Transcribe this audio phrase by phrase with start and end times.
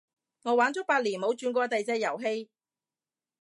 [0.41, 2.49] 我玩足八年冇轉過第隻遊戲